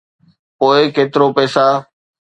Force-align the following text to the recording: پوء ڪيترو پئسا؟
پوء 0.57 0.81
ڪيترو 0.95 1.27
پئسا؟ 1.35 1.65